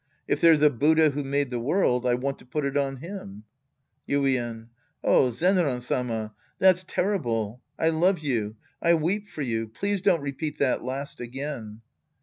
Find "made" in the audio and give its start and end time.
1.23-1.51